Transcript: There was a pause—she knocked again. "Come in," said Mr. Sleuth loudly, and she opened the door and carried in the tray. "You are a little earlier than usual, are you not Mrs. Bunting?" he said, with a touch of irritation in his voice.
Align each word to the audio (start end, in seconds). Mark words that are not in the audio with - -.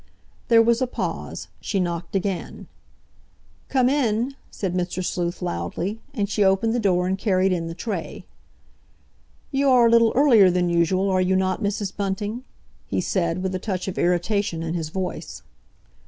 There 0.47 0.63
was 0.63 0.81
a 0.81 0.87
pause—she 0.87 1.79
knocked 1.79 2.15
again. 2.15 2.65
"Come 3.69 3.87
in," 3.87 4.33
said 4.49 4.73
Mr. 4.73 5.05
Sleuth 5.05 5.43
loudly, 5.43 6.01
and 6.11 6.27
she 6.27 6.43
opened 6.43 6.73
the 6.73 6.79
door 6.79 7.05
and 7.05 7.15
carried 7.19 7.51
in 7.53 7.67
the 7.67 7.75
tray. 7.75 8.25
"You 9.51 9.69
are 9.69 9.85
a 9.85 9.89
little 9.91 10.11
earlier 10.15 10.49
than 10.49 10.69
usual, 10.69 11.11
are 11.11 11.21
you 11.21 11.35
not 11.35 11.61
Mrs. 11.61 11.95
Bunting?" 11.95 12.43
he 12.87 12.99
said, 12.99 13.43
with 13.43 13.53
a 13.53 13.59
touch 13.59 13.87
of 13.87 13.99
irritation 13.99 14.63
in 14.63 14.73
his 14.73 14.89
voice. 14.89 15.43